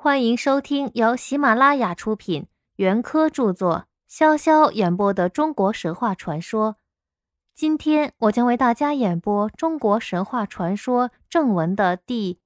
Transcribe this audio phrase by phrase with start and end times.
[0.00, 6.76] 欢迎收听由喜马拉雅出品、袁科著作、潇潇演播的中国神话传说。
[7.52, 12.38] 今天我将为大家演播中国神话传说正文的第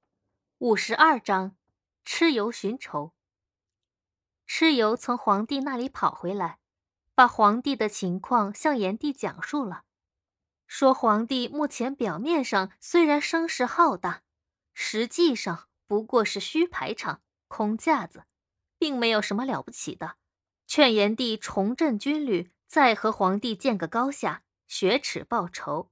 [0.57, 1.55] 五十二章：
[2.03, 3.13] 蚩尤寻仇。
[4.49, 6.57] 蚩尤从皇帝那里跑回来，
[7.13, 9.83] 把皇帝的情况向炎帝讲述了，
[10.65, 14.23] 说皇帝目前表面上虽然声势浩大，
[14.73, 17.21] 实际上不过是虚排场。
[17.55, 18.23] 空架子，
[18.79, 20.15] 并没有什么了不起的。
[20.65, 25.91] 劝炎帝重振军旅，再和皇帝见个高下，雪耻报仇。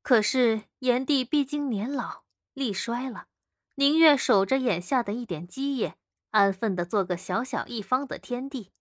[0.00, 3.26] 可是炎帝毕竟年老力衰了，
[3.74, 5.98] 宁愿守着眼下的一点基业，
[6.30, 8.72] 安分的做个小小一方的天帝，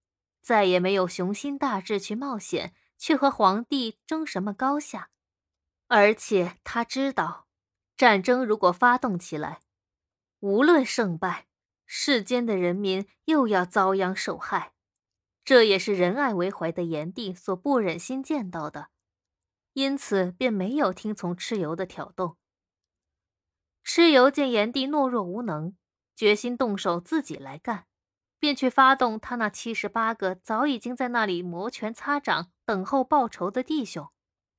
[0.42, 5.10] 再也没有雄心大志去冒险，去和皇帝争什么高下。
[5.90, 7.48] 而且他知道，
[7.98, 9.60] 战争如果发动起来，
[10.40, 11.47] 无论胜败。
[11.90, 14.74] 世间的人民又要遭殃受害，
[15.46, 18.90] 这也是仁爱为怀的炎帝所不忍心见到的，
[19.72, 22.36] 因此便没有听从蚩尤的挑动。
[23.86, 25.76] 蚩尤见炎帝懦弱无能，
[26.14, 27.86] 决心动手自己来干，
[28.38, 34.12] 便去发动他那七十八个早已经在那里摩拳擦掌等候报仇的弟兄。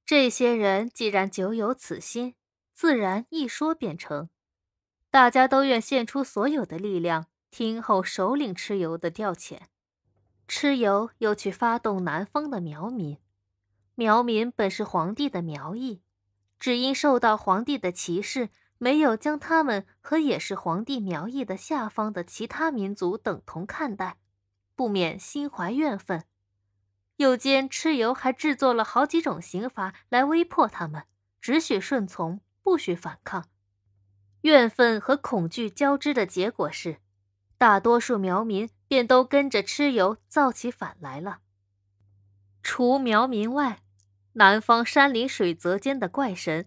[0.06, 2.34] 这些人既然久有此心，
[2.72, 4.30] 自然一说便成。
[5.10, 9.60] 大家都愿献出所有的力量，听候首领蚩尤的调遣。
[10.46, 13.18] 蚩尤又去发动南方的苗民。
[13.94, 16.02] 苗民本是皇帝的苗裔，
[16.58, 24.18] 只因受到皇帝的歧视，没有将他们和也是皇帝苗裔的下方的其他民族等同看待，
[24.76, 26.24] 不免心怀怨愤。
[27.16, 31.04] 又兼蚩尤还制作了好几种刑罚来威迫他们，
[31.40, 33.48] 只许顺从，不许反抗。
[34.48, 37.00] 怨愤和恐惧交织的结果是，
[37.58, 41.40] 大多数苗民便都跟着蚩尤造起反来了。
[42.62, 43.82] 除苗民外，
[44.32, 46.66] 南方山林水泽间的怪神，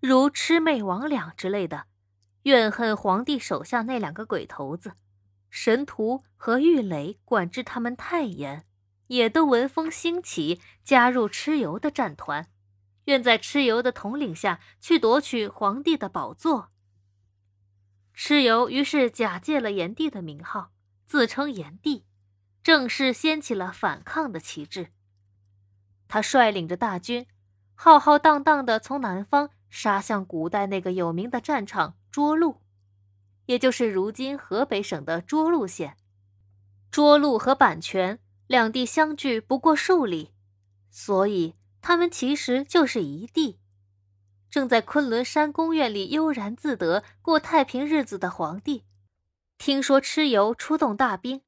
[0.00, 1.84] 如魑魅魍魉之类的，
[2.42, 4.94] 怨恨皇帝手下那两个鬼头子
[5.48, 8.64] 神荼和郁垒管制他们太严，
[9.06, 12.48] 也都闻风兴起，加入蚩尤的战团，
[13.04, 16.72] 愿在蚩尤的统领下去夺取皇帝的宝座。
[18.22, 20.72] 蚩尤于是假借了炎帝的名号，
[21.06, 22.04] 自称炎帝，
[22.62, 24.92] 正式掀起了反抗的旗帜。
[26.06, 27.26] 他率领着大军，
[27.74, 32.60] 浩浩荡荡地从南方杀向古代那个有名的战场涿鹿，
[33.46, 35.96] 也就是如今河北省的涿鹿县。
[36.92, 40.34] 涿鹿和阪泉两地相距不过数里，
[40.90, 43.58] 所以他们其实就是一地。
[44.50, 48.84] 正在昆仑山宫院里悠然自得过太平日子的皇帝，
[49.58, 51.42] 听说蚩尤出动大兵，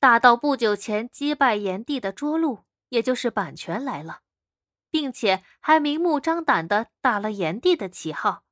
[0.00, 4.22] 打到不久前击败炎帝的涿鹿，也就是版权来了，
[4.90, 8.42] 并且还明目张胆地打了炎帝的旗号，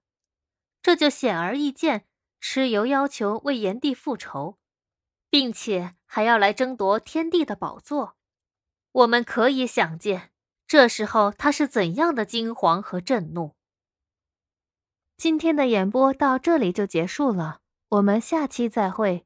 [0.81, 2.07] 这就显而易见，
[2.41, 4.59] 蚩尤要求为炎帝复仇，
[5.29, 8.17] 并且还要来争夺天帝的宝座。
[8.93, 10.31] 我们可以想见，
[10.69, 13.56] 这时候他是怎样的惊惶和震怒。
[15.19, 19.25] 今天的演播到这里就结束了，我们下期再会。